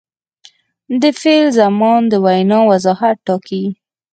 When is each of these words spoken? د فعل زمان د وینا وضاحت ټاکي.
د 1.01 1.03
فعل 1.19 1.47
زمان 1.59 2.01
د 2.11 2.13
وینا 2.25 2.59
وضاحت 2.71 3.17
ټاکي. 3.27 3.63